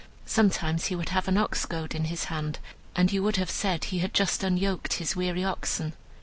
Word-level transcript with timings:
Sometimes 0.25 0.87
he 0.87 0.95
would 0.95 1.09
have 1.09 1.27
an 1.27 1.37
ox 1.37 1.63
goad 1.67 1.93
in 1.93 2.05
his 2.05 2.23
hand, 2.23 2.57
and 2.95 3.11
you 3.11 3.21
would 3.21 3.35
have 3.35 3.51
said 3.51 3.83
he 3.83 3.99
had 3.99 4.15
just 4.15 4.41
unyoked 4.43 4.93
his 4.93 5.15
weary 5.15 5.43
oxen. 5.43 5.93